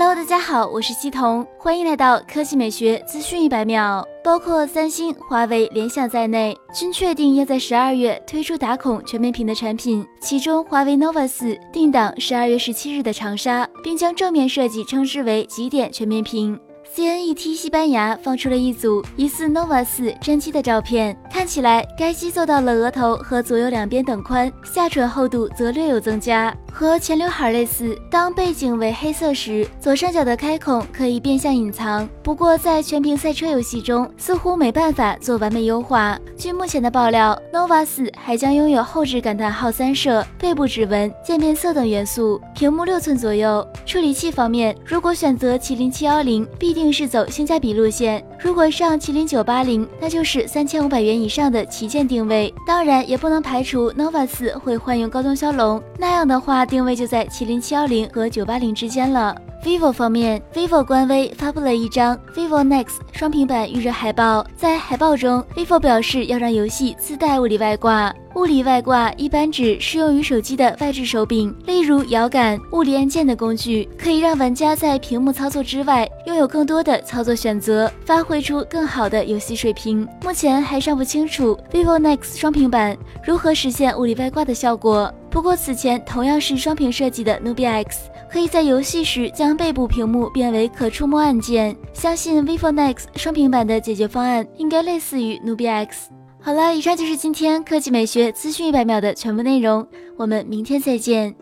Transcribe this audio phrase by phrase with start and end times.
[0.00, 4.06] Hello，大家好，我是西彤，欢迎来到科技美学资讯一百秒。
[4.22, 10.06] 包括三星、华为、联想在内，均确定要在十二月推出打孔全面屏的产品。
[10.20, 16.56] 其中，华为 nova 四定档十二月十七日的长沙，并将正面设计称之为极点全面屏。
[16.94, 26.54] CNET 西班牙放出了一组疑似 nova 四真机的照片，看起来该机做到了额头和左右两边等宽，下唇厚度则略有增加。
[26.78, 32.08] 和前刘海类似，当背景为黑色时，左上角的开孔可以变相隐藏。
[32.22, 36.16] 不过在全屏赛车游戏中，似乎没办法做完美优化。
[36.36, 43.66] 据目前的爆料，nova 四还将拥有后置感叹号三摄、背部指纹、渐变色等元素，屏幕六寸左右。
[43.84, 52.54] 处理器方面，如果选择麒麟七幺零，必定是走性价比路线；如果上麒麟九八零，那就是三千五百元以上的旗舰定位。
[52.64, 56.67] 当然，也不能排除 nova 四会换用高通骁龙，那样的话。
[56.68, 59.34] 定位就在麒麟七幺零和九八零之间了。
[59.64, 64.46] vivo 方面，vivo 官微发布了一张 vivo next 双平板预热海报。
[64.56, 68.14] 在海报中，vivo 表示要让游戏自带物理外挂。
[68.36, 80.06] 物理外挂一般指适用于手机的外置手柄，例如摇杆、物理按键的工具，可以让玩家在屏幕操作之外，拥有更多的操作选择，发挥出更好的游戏水平。
[80.22, 85.12] 目前还尚不清楚 vivo next 双平板如何实现物理外挂的效果。
[85.30, 91.76] 不过，此前同样是双屏设计的努比 X，可以在游戏时将背部屏幕变为可触摸按键。
[91.92, 96.10] 相信 vivo Nex 双屏版的解决方案应该类似于努比 X。
[96.40, 101.34] 好了，以上就是今天科技美学资讯一百秒的全部内容，我们明天再见。